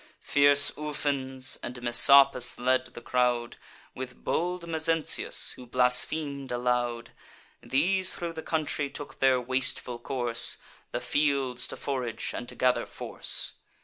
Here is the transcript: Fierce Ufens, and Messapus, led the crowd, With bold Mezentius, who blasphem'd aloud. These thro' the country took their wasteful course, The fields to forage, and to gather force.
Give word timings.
Fierce 0.19 0.71
Ufens, 0.77 1.59
and 1.61 1.79
Messapus, 1.83 2.57
led 2.57 2.87
the 2.95 3.01
crowd, 3.03 3.57
With 3.93 4.23
bold 4.23 4.67
Mezentius, 4.67 5.51
who 5.51 5.67
blasphem'd 5.67 6.51
aloud. 6.51 7.11
These 7.61 8.15
thro' 8.15 8.31
the 8.31 8.41
country 8.41 8.89
took 8.89 9.19
their 9.19 9.39
wasteful 9.39 9.99
course, 9.99 10.57
The 10.91 11.01
fields 11.01 11.67
to 11.67 11.77
forage, 11.77 12.31
and 12.33 12.49
to 12.49 12.55
gather 12.55 12.87
force. 12.87 13.53